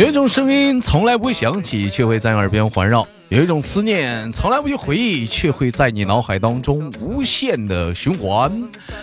[0.00, 8.50] 有一种声音从来不会响起，却会在耳边环绕；有一种思念从来不去回忆，却会在你脑海当中无限的循环。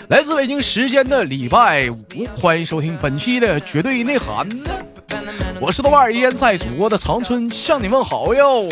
[0.07, 4.49] 来自北京时间的礼拜五，欢迎收听本期的绝对内涵。
[5.62, 8.64] 我是豆瓣依然在祖国的长春向你问好哟。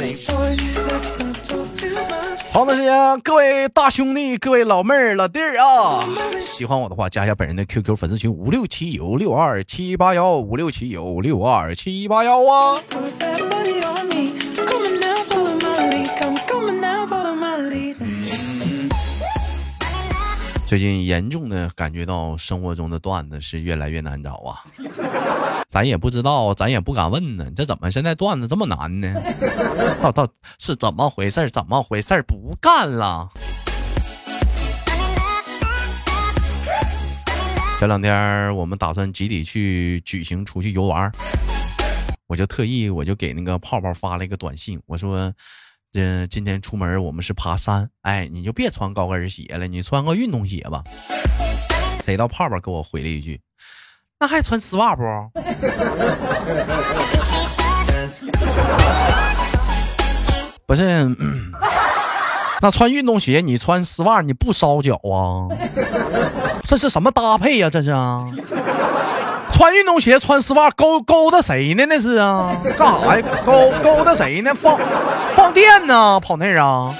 [2.56, 6.08] 好的时间，各位大兄弟、各位老妹儿、老弟儿啊，
[6.40, 12.80] 喜欢我的话，加一下本人的 QQ 粉丝群五六七九六二七八幺五六七九六二七八幺啊。
[20.68, 24.58] 最近严重的感觉到生活中的段子是越来越难找啊，
[25.70, 27.46] 咱也不知道，咱也不敢问呢。
[27.56, 29.14] 这怎么现在段子这么难呢？
[30.02, 31.48] 到到是怎么回事？
[31.52, 32.20] 怎么回事？
[32.24, 33.30] 不干了。
[37.80, 41.12] 前两天我们打算集体去举行出去游玩，
[42.26, 45.32] 我就特意我就给那个泡泡发了一个短信，我说。
[45.96, 50.84] 这今天出门我们是爬山，哎，你就别穿高跟鞋了，你穿个运动鞋吧。
[52.04, 53.40] 谁到泡泡给我回了一句，
[54.20, 55.04] 那还穿丝袜不？
[60.66, 61.16] 不是，
[62.62, 65.48] 那穿运动鞋你穿丝袜你不烧脚啊？
[66.66, 67.70] 这是什么搭配呀？
[67.70, 68.20] 这是啊？
[69.56, 71.86] 穿运动鞋穿丝袜勾勾搭谁呢？
[71.88, 73.42] 那是啊，干啥呀？
[73.46, 74.54] 勾勾搭谁呢？
[74.54, 74.78] 放
[75.34, 76.20] 放电呢？
[76.20, 76.94] 跑那儿啊？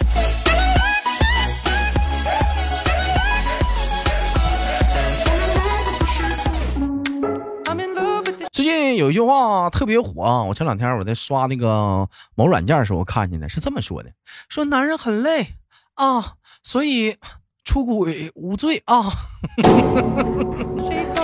[8.54, 10.42] 最近有一句话特别火啊！
[10.44, 14.10] 我前两天我在刷那个某软件的时候，看见的是这么说的：
[14.48, 15.46] 说男人很累
[15.96, 17.18] 啊，所以
[17.66, 19.12] 出轨无罪啊。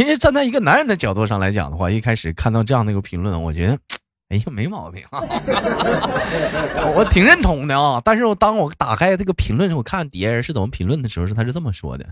[0.00, 3.78] 其实站在一个男人的角度上来讲的话，一开始看到这样的一个评论，我觉得，
[4.30, 5.20] 哎呀，没毛病啊，
[6.96, 8.00] 我挺认同的啊。
[8.02, 12.06] 但是我当我打开这个评论，我看底下人是怎么评论的时候，是他是这么说的：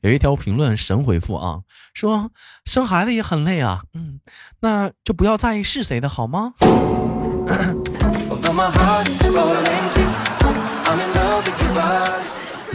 [0.00, 1.60] 有一条评论神回复啊，
[1.92, 2.30] 说
[2.64, 4.18] 生孩子也很累啊，嗯，
[4.60, 6.54] 那就不要在意是谁的好吗？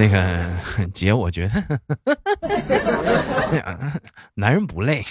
[0.02, 0.18] 那个
[0.96, 1.64] 姐，我觉得
[4.34, 5.06] 男人不累，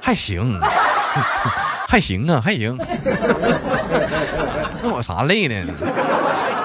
[0.00, 0.60] 还行，
[1.88, 2.78] 还行啊，还行。
[4.80, 5.56] 那我啥累的？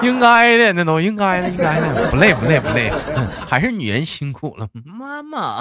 [0.00, 2.92] 应该的，那都应该的，应该的，不累不累不累，
[3.48, 5.60] 还是女人辛苦了，妈妈。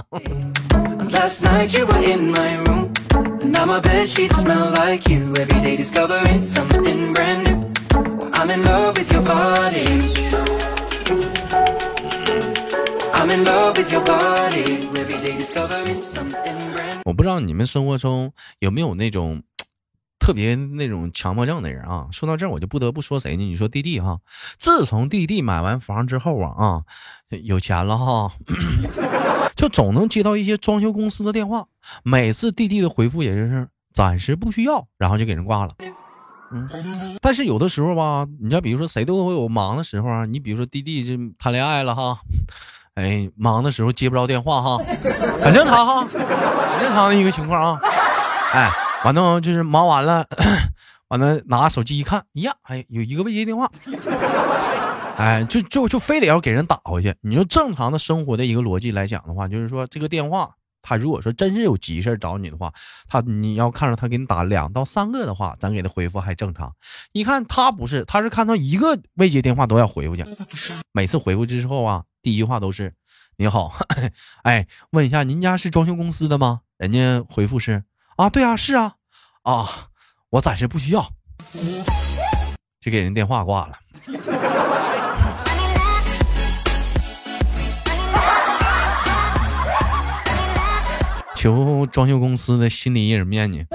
[17.06, 19.44] 我不知道你们生活中有没有那种
[20.20, 22.08] 特别那种强迫症的人啊？
[22.12, 23.44] 说到这儿，我就不得不说谁呢？
[23.44, 24.20] 你说弟弟哈，
[24.58, 26.84] 自从弟弟买完房之后啊啊，
[27.44, 28.32] 有钱了哈，
[29.56, 31.66] 就总能接到一些装修公司的电话，
[32.04, 35.72] 每次弟弟的回复也就是暂时不需要，然后就给人挂了。
[37.22, 42.20] 但是有的时候吧，你像比如说谁都会有忙的时候啊，你比如说弟弟这谈恋爱了哈。
[42.96, 44.78] 哎，忙的时候接不着电话哈，
[45.44, 47.82] 很正常哈，很正常的一个情况啊。
[48.54, 48.70] 哎，
[49.04, 50.28] 完了就是忙完了，
[51.08, 53.68] 完了拿手机一看，呀，哎，有一个未接电话，
[55.18, 57.16] 哎，就就就非得要给人打回去。
[57.22, 60.52] 你说正常的生活的一个逻辑来讲的话，就是说这个电话，
[60.84, 62.72] 他如果说真是有急事找你的话，
[63.08, 66.72] 他你要看着他给你打两到三个的话，咱给他回复还正常。
[67.14, 70.24] 一看他不是，他是看到一个未接电话都要回复去，
[70.92, 72.04] 每次回复之后啊。
[72.22, 72.94] 第一句话都是
[73.36, 73.74] “你好，
[74.44, 77.84] 哎，问一下您家是装修公司的吗？”人家回复是
[78.16, 78.96] “啊，对啊，是啊，
[79.42, 79.90] 啊，
[80.30, 81.06] 我暂时不需要”，
[82.80, 83.78] 就给人电话挂了。
[91.44, 93.66] 求装修公司的心理阴影面积？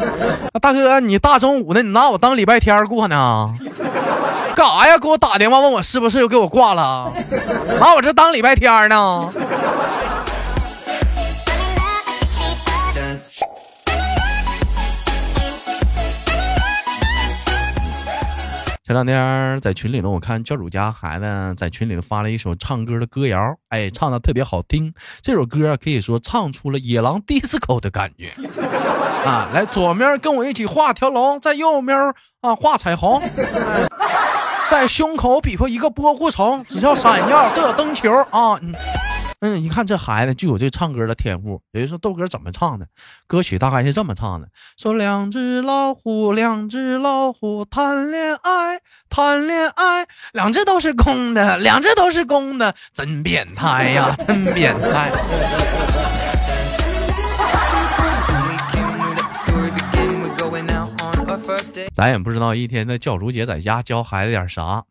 [0.62, 3.52] 大哥，你大中午的，你拿我当礼拜天过呢？
[4.56, 4.96] 干啥呀？
[4.96, 7.12] 给我打电话问我是不是又给我挂了？
[7.78, 9.28] 拿我这当礼拜天呢？
[18.88, 24.94] 前两天在群里头，我看教主家孩子在群里头发了一首唱歌的歌谣，哎，唱的特别好听。
[25.20, 28.30] 这首歌可以说唱出了野狼 disco 的感觉
[29.28, 29.46] 啊！
[29.52, 31.94] 来，左面跟我一起画条龙，在右面
[32.40, 33.20] 啊画彩虹。
[34.70, 38.58] 在胸口比划一个波弧虫，只要闪耀的灯球啊！
[38.62, 38.72] 嗯，
[39.40, 41.62] 嗯一看这孩子就有这唱歌的天赋。
[41.70, 42.86] 有人说豆哥怎么唱的？
[43.26, 55.12] 歌曲大概是这么唱的：说两只老虎，两只老虎谈恋爱，谈恋爱，两只都是公的，两只都是公的，真变态呀，真变态。
[61.94, 64.82] 咱也不知道一天的教主姐在家教孩子点啥。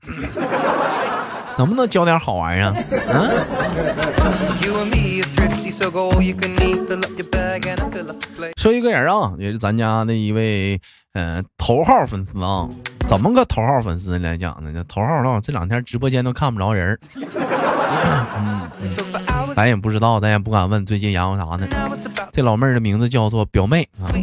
[1.57, 2.74] 能不能教点好玩意儿？
[3.09, 3.45] 嗯。
[8.57, 10.80] 说一个人啊，也是咱家的一位
[11.13, 12.68] 嗯头号粉丝啊。
[13.07, 14.83] 怎么个头号粉丝来讲呢？
[14.88, 17.00] 头号呢这两天直播间都看不着人。
[17.15, 18.69] 嗯，
[19.56, 21.68] 咱也不知道，咱也不敢问最近研究啥呢。
[22.38, 24.13] 这老妹儿的名字叫做表妹啊，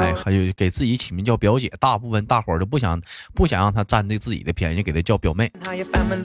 [0.00, 1.72] 哎，还有给自己起名叫表姐。
[1.78, 3.00] 大部分大伙儿都不想
[3.32, 5.48] 不想让她占这自己的便宜，给她叫表妹。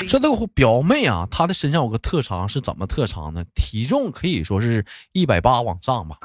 [0.07, 3.45] 说这个表妹啊，她的身上有个特长是怎么特长呢？
[3.53, 6.17] 体重可以说是一百八往上吧，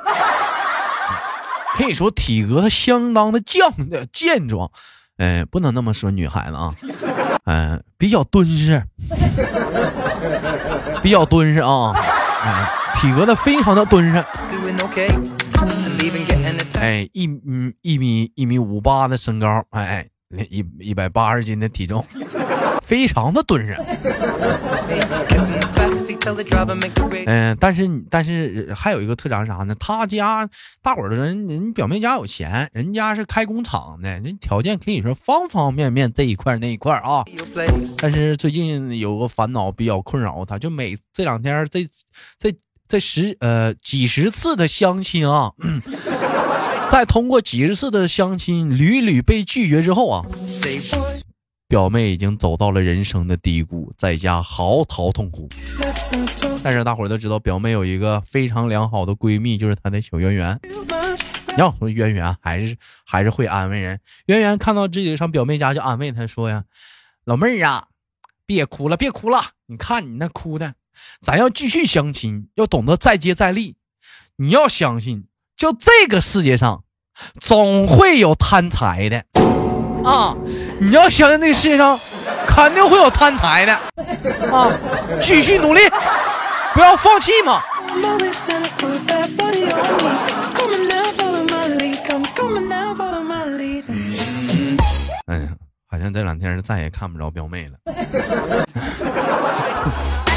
[1.77, 4.71] 可以说体格相当的犟的健壮。
[5.19, 6.75] 哎，不能那么说女孩子啊，
[7.45, 8.83] 嗯，比较敦实，
[11.03, 11.93] 比较敦实啊，
[12.43, 12.80] 哎。
[13.01, 14.23] 体格子非常的敦实，
[16.79, 20.07] 哎，一嗯一米一米五八的身高，哎
[20.37, 22.05] 哎，一一百八十斤的体重，
[22.83, 23.75] 非常的敦实。
[27.25, 29.75] 嗯，但是但是还有一个特长是啥呢？
[29.77, 30.47] 他家
[30.83, 37.25] 大伙儿的人，人表妹家有钱，人家是开工厂的，人条件可以说方方面面这一块那一块啊。
[37.97, 41.83] 但是最近有个烦恼比较困扰他，就每这两天这
[42.39, 42.55] 这。
[42.91, 45.53] 这十呃几十次的相亲啊，
[46.91, 50.27] 在通过几十次的相亲屡屡被拒绝之后啊，
[51.69, 55.49] 表妹已经走到了人生的低谷，在家嚎啕痛哭。
[56.65, 60.59] 但是大伙儿都知道，表妹有一个非常良好的闺蜜，就是她的小圆圆。
[61.57, 62.77] 要说圆圆还是
[63.07, 64.01] 还是会安慰人。
[64.27, 66.65] 圆圆看到自己上表妹家就安慰她说呀
[67.25, 67.87] ：“老妹儿啊，
[68.47, 70.75] 别哭了，别哭了，你看你那哭的。”
[71.21, 73.77] 咱要继续相亲，要懂得再接再厉。
[74.37, 75.27] 你要相信，
[75.57, 76.85] 就这个世界上，
[77.39, 79.25] 总会有贪财的
[80.03, 80.35] 啊！
[80.81, 81.99] 你要相信，这个世界上
[82.47, 83.75] 肯定会有贪财的
[84.51, 84.71] 啊！
[85.21, 85.81] 继续努力，
[86.73, 87.63] 不要放弃嘛！
[95.27, 95.49] 哎呀，
[95.87, 97.77] 好像这两天是再也看不着表妹了。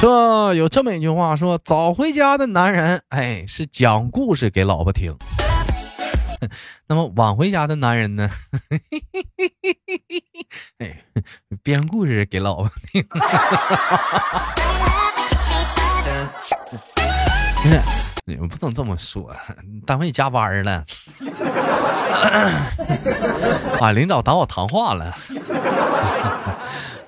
[0.00, 5.12] 说有这么一句话，说早回家的男人，哎，是讲故事给老婆听；
[6.86, 8.30] 那么晚回家的男人呢，
[10.78, 11.02] 哎，
[11.64, 13.04] 编故事给老婆听。
[18.24, 19.34] 你们不能这么说，
[19.84, 20.84] 单位加班了，
[23.82, 25.12] 啊，领导打我谈话了，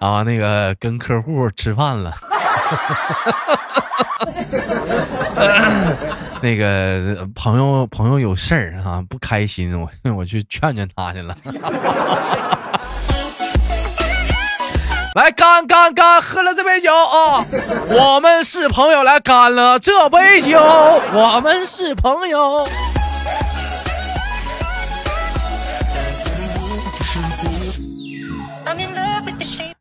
[0.00, 2.12] 啊，那个跟客户吃饭了。
[6.42, 11.34] 那个朋友朋友有事儿啊，不开心，我我去劝劝他去了。
[15.16, 17.44] 来干干干，喝了这杯酒啊！
[17.90, 20.56] 我们是朋友，来干了这杯酒，
[21.12, 22.64] 我们是朋友。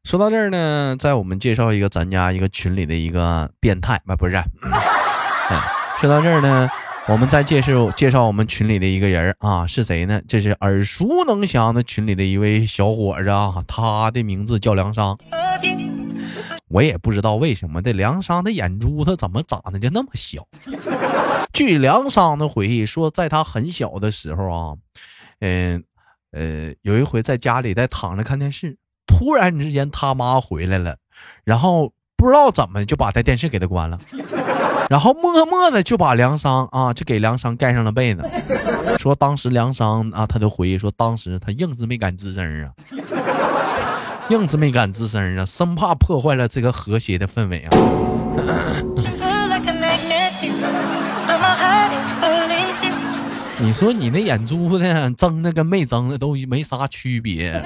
[0.09, 4.35] 说到这儿呢，在我们介绍一个咱家一个群里的一个变态啊，不是。
[4.65, 5.61] 嗯
[5.99, 6.67] 说到这儿呢，
[7.07, 10.19] 我们再介绍介绍我们群里的一个人啊，是谁呢？
[10.27, 15.15] 这是耳熟能详的群里的一位小伙子啊，他的名字叫梁商。
[16.69, 20.47] 我也不知道为什么这梁商的眼珠子怎么长得就那么小。
[21.53, 24.73] 据梁商的回忆说，在他很小的时候啊，
[25.41, 25.83] 嗯
[26.31, 28.79] 呃，有一回在家里在躺着看电视。
[29.19, 30.95] 突然之间，他妈回来了，
[31.43, 33.99] 然后不知道怎么就把他电视给他关了，
[34.89, 38.23] 然后默默的就把梁商啊，就给梁商盖上了被子。
[38.97, 42.71] 说当时梁商啊，他的回忆说，当时他硬是没敢吱声啊，
[44.29, 47.75] 硬是没敢吱声啊，生怕破坏了这个和谐的氛围啊。
[53.61, 54.79] 你说你那眼珠子
[55.17, 57.61] 睁的跟没睁的都没啥区别，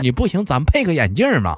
[0.00, 1.56] 你不行，咱配个眼镜吧。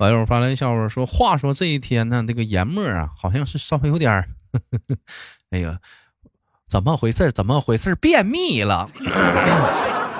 [0.00, 4.30] 网友发来笑话说：“话说这一天呢，这个研墨啊，好像是稍微有点儿，
[5.52, 5.78] 哎呀，
[6.72, 7.30] 怎么回事？
[7.32, 7.94] 怎么回事？
[7.96, 8.88] 便秘了。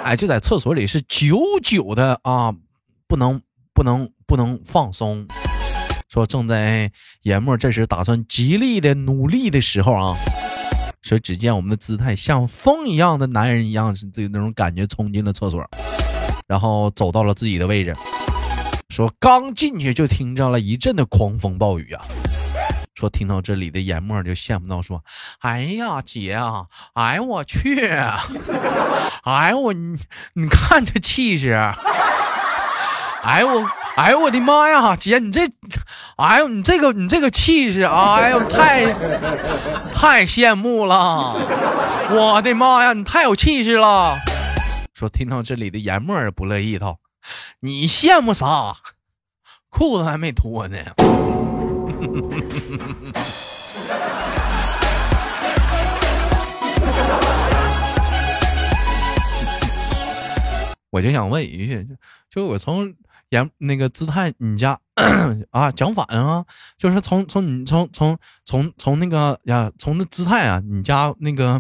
[0.05, 2.53] 哎，就在厕所里是久久的啊，
[3.09, 3.41] 不能
[3.73, 5.27] 不能不能放松。
[6.11, 6.93] 说正在
[7.23, 10.15] 研磨这时打算极力的努力的时候啊。”
[11.01, 15.67] 说，只见我们的姿态像风一样的男人一样，是这那种感觉，冲进了厕所，
[16.47, 17.97] 然后走到了自己的位置。
[18.91, 22.05] 说刚进去就听着了一阵的狂风暴雨啊！
[23.03, 25.03] 说听到这里的严墨就羡慕到说
[25.43, 27.85] ：“哎呀，姐啊，哎我去，
[29.25, 29.99] 哎我你
[30.35, 31.51] 你看这气势，
[33.25, 35.41] 哎我。”哎呦我的妈呀，姐你这，
[36.17, 38.91] 哎呦你这个你这个气势，哎呦太
[39.93, 41.35] 太羡慕了，
[42.09, 44.17] 我的妈呀，你太有气势了。
[44.95, 47.01] 说听到这里的严默不乐意道
[47.61, 48.77] ：“你羡慕啥？
[49.69, 50.79] 裤子还没脱呢。
[60.91, 61.89] 我就想问一句，
[62.31, 62.93] 就我从。
[63.33, 64.79] 言那个姿态，你家
[65.53, 66.45] 啊讲反了啊，
[66.77, 68.15] 就是从从你从从
[68.45, 71.59] 从从那个呀，从那姿态啊，你家那个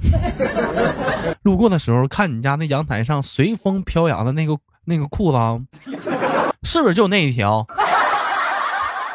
[1.45, 4.55] 路过的时候，看你家那阳台上随风飘扬的那个
[4.85, 5.59] 那个裤子啊，
[6.63, 7.67] 是不是就那一条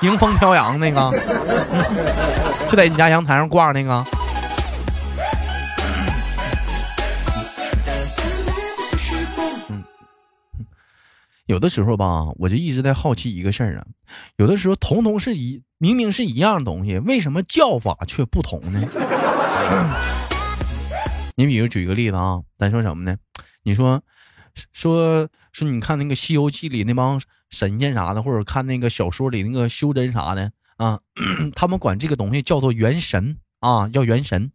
[0.02, 1.12] 迎风飘扬那个？
[2.70, 4.04] 就在你家阳台上挂那个？
[11.48, 13.86] 有的时候吧，我就一直在好奇一个事儿啊。
[14.36, 18.82] 有的时候，同同是一明明是一样东西，为什么叫法却不同呢？
[21.36, 23.16] 你比如举个例子啊，咱说什么呢？
[23.64, 24.02] 你说
[24.74, 31.00] 说说，你看那个《西游记》里那帮神仙啥的，或者看那个小说里那个修真啥的啊，
[31.56, 34.52] 他们管这个东西叫做元神啊，叫元神。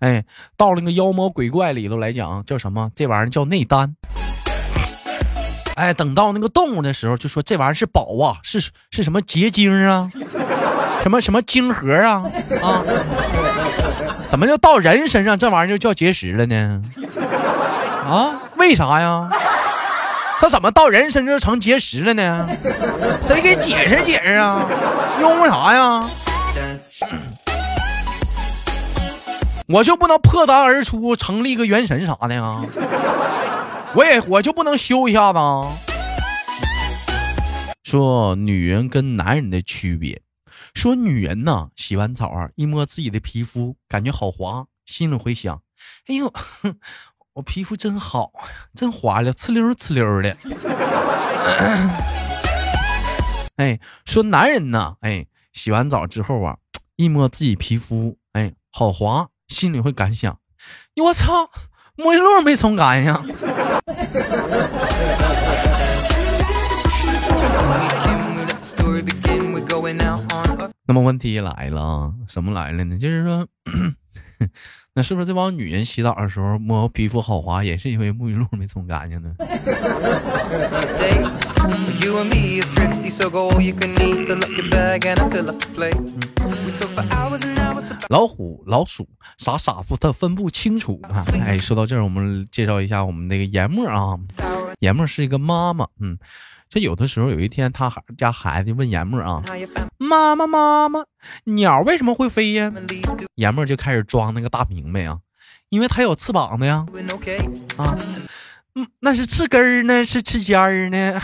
[0.00, 0.24] 哎，
[0.56, 2.90] 到了那个妖魔鬼怪里头来讲，叫什么？
[2.94, 3.96] 这玩意儿叫内丹。
[5.76, 10.08] 哎，等到那个动物的时候，就说这玩意儿是宝啊，是是什么结晶啊，
[11.02, 12.24] 什么什么晶核啊
[12.62, 12.84] 啊？
[14.28, 16.82] 怎么就到人身上这玩意儿就叫结石了呢？
[18.06, 18.42] 啊？
[18.56, 19.28] 为啥呀？
[20.40, 22.48] 他怎么到人身上就成结石了呢？
[23.22, 24.66] 谁给解释解释啊？
[25.20, 26.10] 用啥呀？
[29.66, 32.60] 我就不能破裆而出，成立个元神啥的呀？
[33.94, 35.38] 我也我就不能修一下子？
[37.82, 40.20] 说女人跟男人的区别，
[40.74, 45.62] 说女人呢洗完澡啊，一摸自己的皮肤，感觉好滑，心里会想：
[46.08, 46.30] 哎呦，
[47.34, 48.30] 我皮肤真好，
[48.76, 50.36] 真滑溜，呲溜呲溜的。
[53.56, 56.58] 哎，说男人呢，哎，洗完澡之后啊，
[56.94, 60.38] 一摸自己皮肤，哎，好滑，心里会感想：
[61.02, 61.50] 我操！
[61.96, 63.12] 沐浴露没冲干净。
[70.86, 72.96] 那么问题来了，什么来了呢？
[72.96, 73.48] 就是说，
[74.96, 79.34] 那是不是这帮女人洗澡的时候摸皮肤好滑，也是因为沐浴露没冲干净呢？
[88.08, 91.24] 老虎、老鼠傻傻夫他分不清楚啊！
[91.44, 94.16] 哎，说到这儿，我们介绍一下我们那个严默啊。
[94.78, 96.16] 严默是一个妈妈，嗯，
[96.74, 99.40] 这有的时候有一天，他孩家孩子问严默啊
[99.96, 101.04] ：“妈妈，妈妈，
[101.44, 102.72] 鸟为什么会飞呀？”
[103.36, 105.18] 严默就开始装那个大明白啊，
[105.68, 106.84] 因为它有翅膀的呀。
[107.76, 107.96] 啊，
[108.74, 111.22] 嗯，那是翅根儿呢，是翅尖儿呢？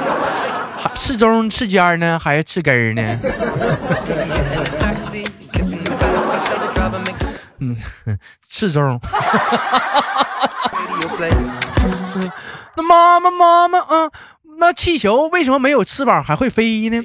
[0.96, 3.20] 翅中翅尖呢，还是翅根儿呢？
[7.58, 7.76] 嗯，
[8.48, 8.98] 翅中。
[12.76, 14.10] 那妈妈妈妈啊，
[14.58, 17.02] 那气球为什么没有翅膀还会飞呢？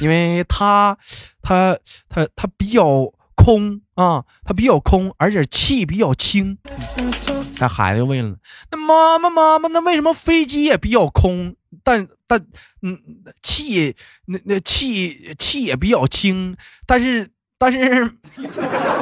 [0.00, 0.96] 因为它
[1.42, 1.76] 它
[2.08, 6.58] 它它比较空啊，它比较空，而且气比较轻。
[7.58, 8.36] 那孩子问了，
[8.70, 11.54] 那妈妈妈妈，那为什么飞机也比较空？
[11.84, 12.40] 但但
[12.82, 12.98] 嗯，
[13.42, 13.94] 气
[14.26, 16.56] 那那气气也比较轻，
[16.86, 18.12] 但是但是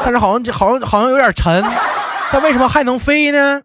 [0.04, 1.62] 但是好像好像好像有点沉，
[2.30, 3.62] 它为什么还能飞呢？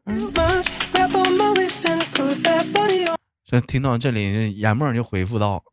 [3.61, 5.63] 听到这里，严梦就回复道：“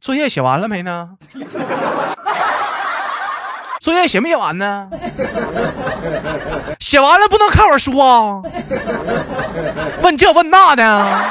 [0.00, 1.10] 作业写完了没呢？
[3.80, 4.88] 作业写没写完呢？
[6.78, 8.42] 写完了不能看会儿书啊？
[10.02, 11.24] 问这问那的。”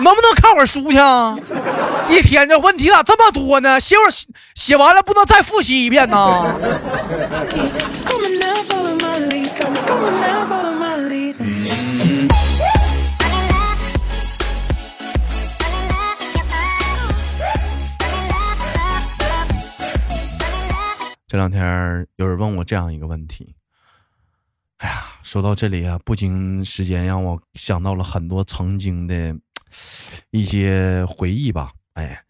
[0.00, 0.96] 能不能看会儿书去？
[2.08, 3.78] 一天这问题咋这么多呢？
[3.78, 4.08] 写会儿
[4.54, 6.58] 写完了不能再复习一遍呢？
[21.30, 23.54] 这两天有人问我这样一个问题，
[24.78, 29.36] 哎呀，说到这里啊，不经时间让我想到了很多曾经的
[30.32, 31.70] 一些回忆吧。
[31.92, 32.20] 哎，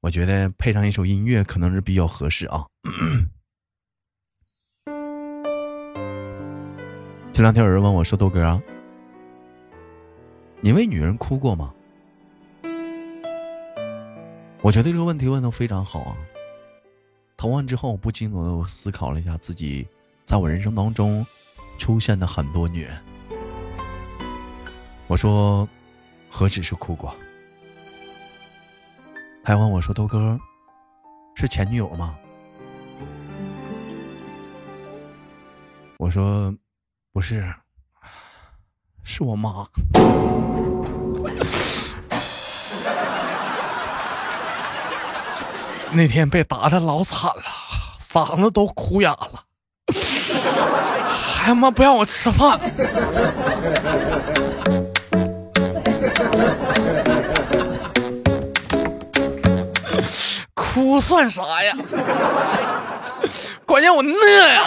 [0.00, 2.66] 我觉得配上一首音乐可能是比较合适啊。
[7.32, 8.62] 这两天有人问我说：“豆哥啊，
[10.60, 11.72] 你为女人哭过吗？”
[14.60, 16.14] 我觉得这个问题问的非常好啊。
[17.40, 19.88] 投完之后，不禁的思考了一下自己
[20.26, 21.26] 在我人生当中
[21.78, 23.02] 出现的很多女人。
[25.06, 25.66] 我说
[26.28, 27.16] ：“何止是哭过？”
[29.42, 30.38] 还问我说：“豆哥，
[31.34, 32.14] 是前女友吗？”
[35.96, 36.54] 我说
[37.10, 37.42] ：“不是，
[39.02, 39.66] 是我妈。”
[45.92, 47.42] 那天被打的老惨了，
[48.00, 49.42] 嗓子都哭哑了，
[49.92, 52.58] 还他妈不让我吃饭，
[60.54, 61.76] 哭算啥呀？
[63.66, 64.62] 关键我饿呀。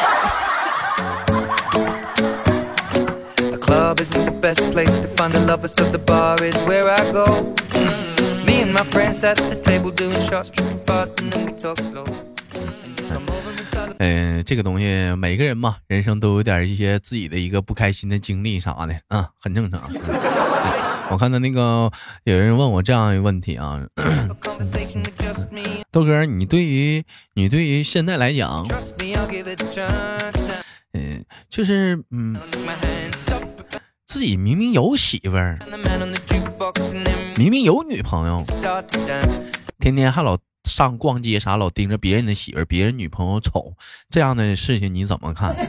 [14.00, 19.80] 嗯，这个东西每个人嘛，人生都有点一些自己的一个不开心的经历啥的，啊，很正常。
[21.12, 21.92] 我看到那个
[22.24, 23.80] 有人问我这样一个问题啊，
[25.92, 27.04] 豆哥，你对于
[27.36, 28.66] 你对于现在来讲，
[30.94, 32.36] 嗯，就是嗯，
[34.08, 35.60] 自己明明有媳妇儿。
[37.38, 38.44] 明明有女朋友，
[39.80, 43.74] 天天还老上逛街啥，老盯着别人的媳妇、别人女朋友瞅，
[44.10, 45.56] 这样的事情你怎么看？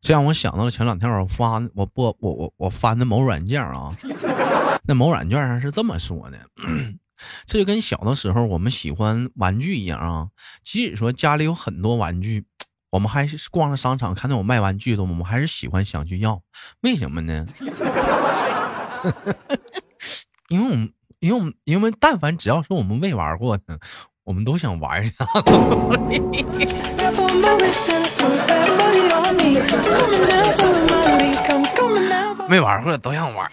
[0.00, 3.90] 这让我想到了前两天我发我播我我我翻的某软件啊，
[4.84, 6.38] 那某软件上是这么说的，
[7.46, 10.28] 这就跟小的时候我们喜欢玩具一样啊，
[10.62, 12.44] 即使说家里有很多玩具。
[12.94, 16.40] 我们还是逛了商场，看到有卖玩具的，我们还是喜欢想去要，
[16.82, 17.44] 为什么呢？
[20.48, 23.80] 因为我们，因为我们，因为但凡只要是我们未玩过的，
[24.22, 25.26] 我们都想玩一下。
[32.48, 33.50] 没玩过的都想玩。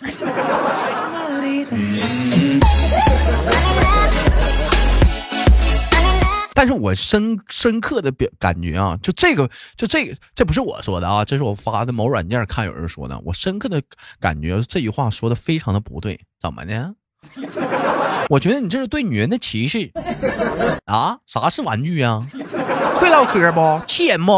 [6.62, 13.19] 但是我深深刻的表感觉啊，就这个，就这个，这不是我说的啊，这是我发的某软件看有人说的。
[13.26, 13.82] 我深刻的
[14.19, 16.93] 感觉这句话说的非常的不对，怎么的？
[18.30, 19.91] 我觉得你这是对女人的歧视
[20.86, 21.17] 啊！
[21.26, 22.24] 啥是玩具啊？
[23.00, 23.82] 会唠嗑不？
[23.88, 24.32] 气人不？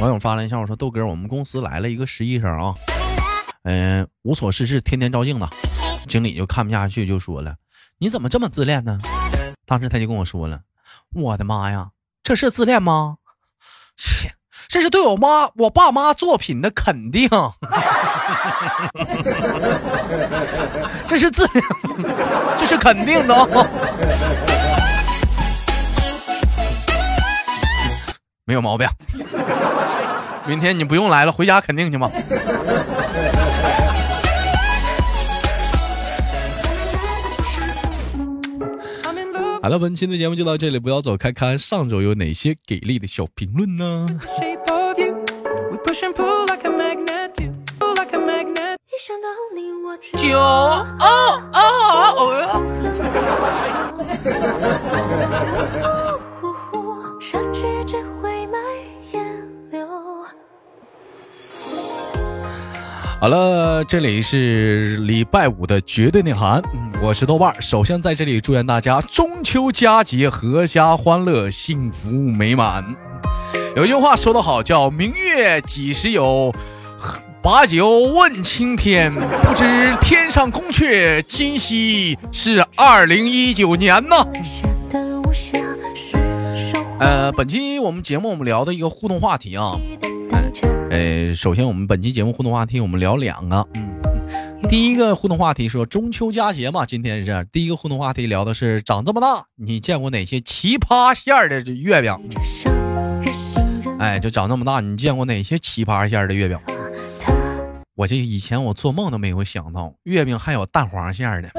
[0.00, 2.74] 网友发了一下，我说豆哥，我们公司来了一个实习生啊，
[3.62, 5.46] 嗯，无所事事，天天照镜子。
[6.06, 7.54] 经理就看不下去，就说了
[7.98, 8.98] ：“你怎么这么自恋呢？”
[9.66, 10.60] 当时他就跟我说了
[11.14, 11.88] ：“我的妈呀，
[12.22, 13.16] 这是自恋吗？
[13.96, 14.34] 切，
[14.68, 17.28] 这是对我妈、我爸妈作品的肯定，
[21.08, 21.48] 这是自，
[22.58, 23.34] 这是肯定的，
[28.44, 28.86] 没有毛病。
[30.46, 32.10] 明天你不用来了，回家肯定去吧。”
[39.64, 44.06] 好了，本期的节目就到这里，不要走开，看上周有哪些给力的小评论呢？
[50.18, 51.64] 九哦哦
[63.24, 66.62] 好了，这里是礼拜五的绝对内涵，
[67.02, 72.84] 我是豆瓣首先在这里祝愿大家中秋佳节阖家欢乐，幸福美满。
[73.74, 76.54] 有句话说得好，叫“明月几时有，
[77.42, 79.10] 把酒问青天”。
[79.42, 84.16] 不知天上宫阙，今夕是二零一九年呢。
[87.00, 89.80] 呃，本期我们节目我们聊的一个互动话题啊。
[90.94, 93.66] 呃，首先我们本期节目互动话题，我们聊两个。
[93.74, 94.00] 嗯，
[94.68, 102.16] 第一个互动话题说中秋佳节嘛，今天是第一个互动话题，聊的是长这么大你见过哪些奇葩馅儿的月饼？
[103.98, 106.56] 哎，就长这么大，你见过哪些奇葩馅儿的月饼？
[107.96, 111.50] 我这以前我做梦都没有想到，月饼还有蛋黄馅儿的，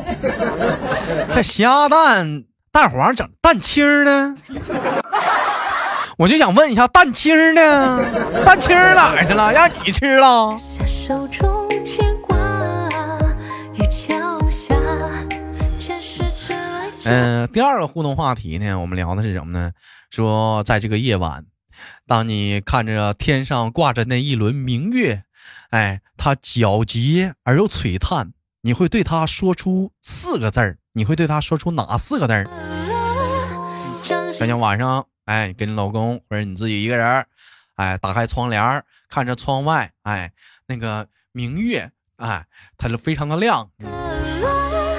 [1.35, 4.33] 这虾蛋蛋黄整蛋清呢？
[6.17, 7.99] 我就想问一下，蛋清呢？
[8.45, 9.51] 蛋清哪去了？
[9.51, 10.57] 让你吃了？
[17.03, 19.73] 嗯，第二个互动话题呢，我们聊的是什么呢？
[20.09, 21.43] 说在这个夜晚，
[22.07, 25.23] 当你看着天上挂着那一轮明月，
[25.71, 30.77] 哎，它皎洁而又璀璨，你会对它说出四个字儿？
[30.93, 32.47] 你会对它说出哪四个字儿？
[34.31, 35.05] 想想晚上。
[35.25, 37.25] 哎，跟你老公或者你自己一个人
[37.75, 40.31] 哎，打开窗帘看着窗外，哎，
[40.67, 42.45] 那个明月，哎，
[42.77, 43.69] 它是非常的亮，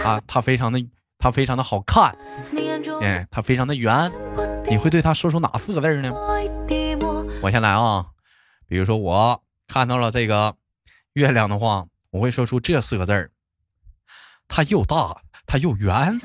[0.05, 0.85] 啊，它非常的，
[1.19, 2.17] 它非常的好看，
[3.01, 4.13] 哎，它非常的圆，
[4.69, 6.13] 你会对它说出哪四个字呢？
[7.43, 8.07] 我先来啊，
[8.67, 10.57] 比如说我看到了这个
[11.15, 13.31] 月亮的话，我会说出这四个字儿，
[14.49, 16.19] 它又大，它又圆。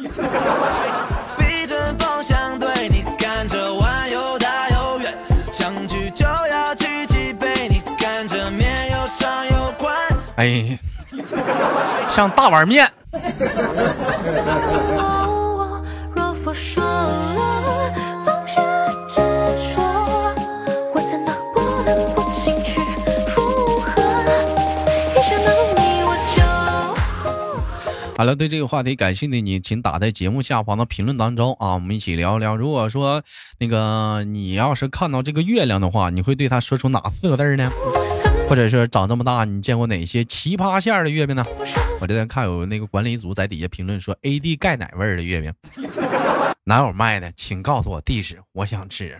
[10.41, 10.75] 哎，
[12.09, 12.89] 像大碗面。
[28.17, 32.55] 好了，对这个话题感兴趣的你，请打在节目下方的评论当中啊，我们一起聊一聊。
[32.55, 33.21] 如果说
[33.59, 37.71] 那个你要是看到这个月亮的话，你会对他说出哪四个字呢？
[38.51, 41.45] 或者是长这么大，你见过哪些奇葩馅儿的月饼呢？
[42.01, 45.53] 我这边看有那个管理组在底下评论说，A D 钙奶味儿的月饼
[46.65, 47.31] 哪有卖的？
[47.37, 49.17] 请告诉我地址，我想吃。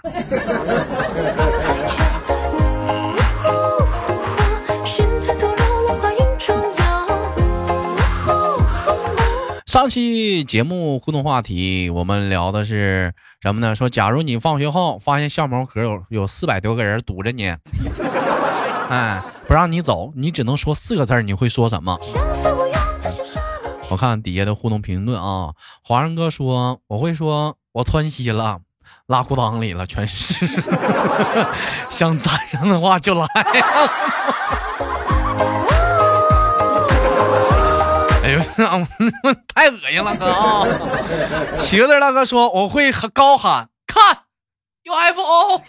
[9.65, 13.73] 上期节目互动话题，我们聊的是什么呢？
[13.73, 17.55] 说假如你放学后发现校门口有有四百多个人堵着你。
[18.91, 21.97] 哎，不让你走，你只能说四个字你会说什么？
[23.89, 28.59] 我看底下的互动评论啊，华人哥说我会说，我窜稀了，
[29.07, 30.45] 拉裤裆里了，全是。
[31.89, 33.25] 想粘上的话就来。
[38.23, 38.41] 哎呦，
[39.55, 40.65] 太恶心了哥啊！
[41.57, 44.17] 七个字大哥说我会高喊看
[44.83, 45.61] UFO。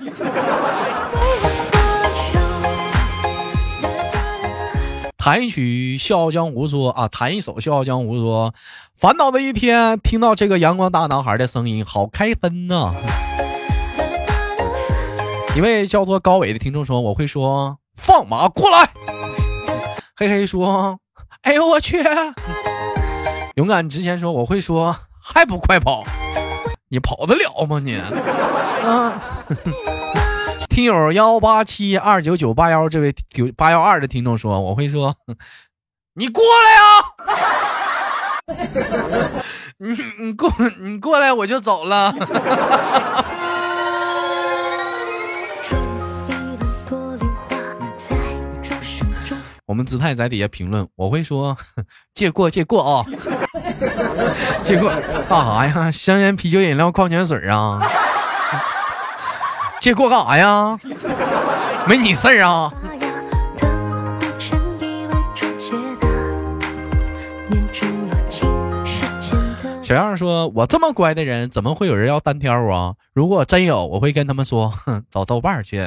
[5.24, 8.52] 弹一曲《笑傲江湖》说啊，弹一首《笑傲江湖》说，
[8.96, 12.92] 烦恼的一天，听到这个阳光大男孩的声音，好开森呐！
[15.54, 18.90] 一位叫做高伟的听众说，我会说放马过来。
[20.16, 20.98] 嘿嘿说，
[21.42, 22.02] 哎呦我去！
[23.54, 26.02] 勇敢直前说，我会说还不快跑？
[26.88, 27.94] 你跑得了吗你？
[27.94, 29.22] 啊！
[30.72, 35.14] 听友幺八七二九九八幺这位九八幺二的听众说，我会说，
[36.14, 36.72] 你过来
[38.56, 39.44] 呀，
[39.76, 42.14] 你你过你过来我就走了。
[49.66, 51.54] 我们姿态在底下评论，我会说
[52.14, 53.04] 借过借过啊，
[54.64, 55.90] 借过干啥呀？
[55.92, 57.78] 香烟、啤酒、饮料、矿泉水啊。
[59.82, 60.78] 借过干啥呀？
[61.88, 62.72] 没你事儿啊！
[69.82, 72.94] 小样说：“我这么乖的人，怎么会有人要单挑啊？
[73.12, 75.80] 如果真有，我会跟他们说，哼，找豆瓣去。”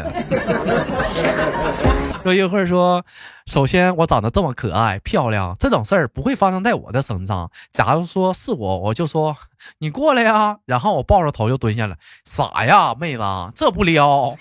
[2.26, 3.06] 说一会儿说
[3.46, 7.52] ：“首先，我长得这么可爱漂亮，这种事儿不会发生在我的身上。
[7.72, 9.38] 假如说是我，我就说
[9.78, 11.98] 你过来呀，然后我抱着头就蹲下了。
[12.28, 13.22] 傻呀，妹子，
[13.54, 14.36] 这不撩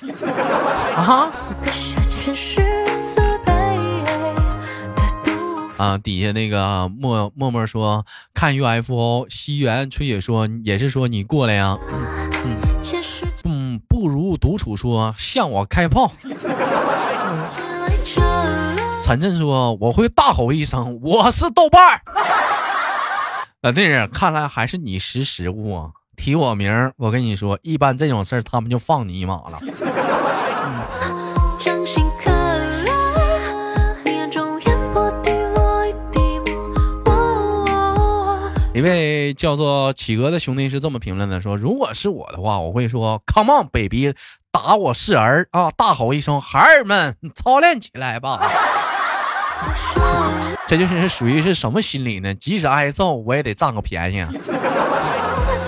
[0.97, 1.31] 啊？
[5.77, 5.99] 啊！
[5.99, 11.77] 底下那个默默默说看 UFO，西园春雪说也是说你过来呀。
[13.45, 16.11] 嗯，不如独处说向我开炮。”
[19.03, 22.01] 晨晨说：“我会大吼一声，我是豆瓣儿。
[23.61, 25.91] ”老弟，看来还是你识时务啊！
[26.17, 29.59] 提我名，我跟你说，一般这种事儿，他们就放你一马了。
[38.73, 44.15] 一位叫做企鹅的兄弟是这么评论的：“说如果是我的话，我会说，Come on, baby。”
[44.55, 48.39] 打我是儿啊！”大吼一声：“孩儿们，操练起来吧！”
[50.69, 52.33] 这就是属于是什么心理呢？
[52.37, 54.25] 即使挨揍，我也得占个便宜。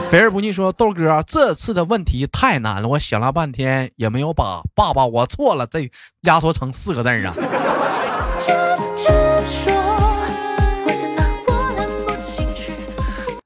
[0.08, 5.90] 肥而不腻说：“豆哥，这次的问题太难了，我想了半天也没有把‘爸爸，我错了’这
[6.22, 7.34] 压缩成四个字啊。”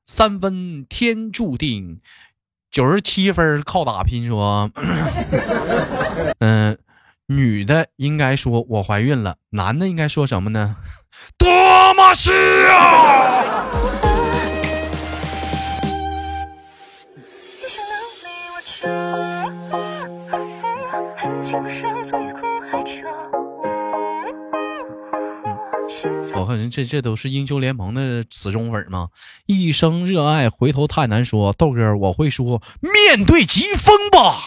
[0.04, 2.00] 三分天注定，
[2.70, 4.28] 九十七分靠打拼。
[4.28, 4.70] 说，
[6.38, 6.78] 嗯，
[7.26, 10.76] 女的应该说我怀孕了，男的应该说什么呢？
[11.36, 11.48] 多
[11.94, 12.30] 么是
[12.68, 13.66] 啊！
[26.40, 29.08] 我看这这都是英雄联盟的死忠粉吗？
[29.44, 31.52] 一生热爱，回头太难说。
[31.52, 34.46] 豆哥，我会说面对疾风吧。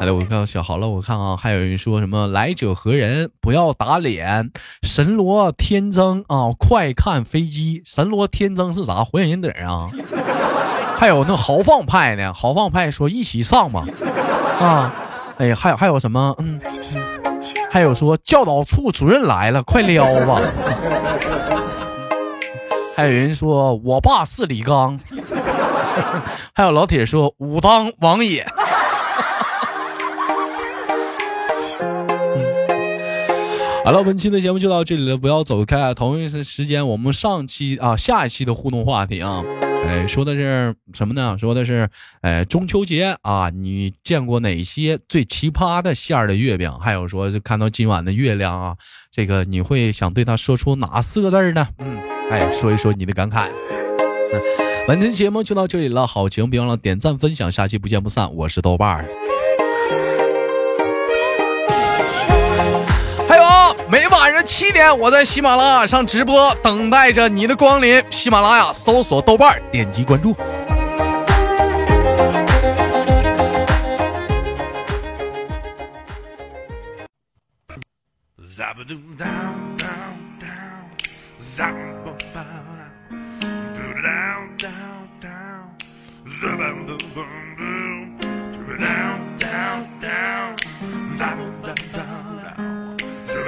[0.00, 3.30] 来，我看小好了，我看啊，还有人说什么来者何人？
[3.42, 4.50] 不要打脸。
[4.82, 7.82] 神罗天增啊，快看飞机！
[7.84, 9.04] 神罗天增是啥？
[9.04, 9.86] 火影忍者啊？
[10.96, 12.32] 还有那豪放派呢？
[12.32, 13.84] 豪放派说一起上吧。
[14.58, 15.08] 啊。
[15.40, 16.36] 哎，还有还有什么？
[16.38, 16.60] 嗯，
[17.70, 20.38] 还有说教导处主任来了，快撩吧！
[22.94, 25.00] 还有人说我爸是李刚，
[26.52, 28.46] 还有老铁说武当王野。
[33.82, 35.94] 好了，本期的节目就到这里了，不要走开啊。
[35.94, 39.42] 同一时间，我们上期啊，下一期的互动话题啊。
[39.86, 41.36] 哎，说的是什么呢？
[41.38, 41.88] 说的是，
[42.20, 46.70] 哎，中秋节啊，你见过哪些最奇葩的馅儿的月饼？
[46.80, 48.76] 还有说，看到今晚的月亮啊，
[49.10, 51.66] 这个你会想对他说出哪四个字呢？
[51.78, 51.98] 嗯，
[52.30, 53.48] 哎，说一说你的感慨。
[54.32, 54.40] 嗯
[54.86, 58.34] 本期节目就到这里了，好情别忘了点赞分享，下期不见不散。
[58.34, 59.08] 我是豆瓣儿。
[64.20, 68.04] 晚上七点，我在喜马拉雅上直播，等待着你的光临。
[68.10, 70.36] 喜马拉雅搜索豆瓣，点击关注。